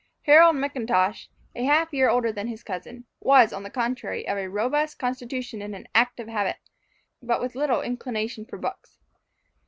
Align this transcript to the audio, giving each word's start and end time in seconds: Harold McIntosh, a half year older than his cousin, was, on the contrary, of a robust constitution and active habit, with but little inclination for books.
Harold 0.23 0.55
McIntosh, 0.55 1.27
a 1.55 1.63
half 1.63 1.93
year 1.93 2.09
older 2.09 2.31
than 2.31 2.47
his 2.47 2.63
cousin, 2.63 3.05
was, 3.19 3.53
on 3.53 3.61
the 3.61 3.69
contrary, 3.69 4.27
of 4.27 4.35
a 4.35 4.49
robust 4.49 4.97
constitution 4.97 5.61
and 5.61 5.87
active 5.93 6.27
habit, 6.27 6.57
with 7.21 7.27
but 7.27 7.55
little 7.55 7.83
inclination 7.83 8.43
for 8.43 8.57
books. 8.57 8.97